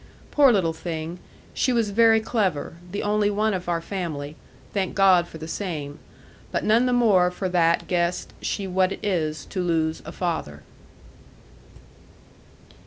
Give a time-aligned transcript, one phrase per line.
[0.31, 1.19] Poor little thing!
[1.53, 4.35] she was very clever, the only one of our family
[4.73, 5.99] thank God for the same
[6.51, 10.63] but none the more for that guessed she what it is to lose a father.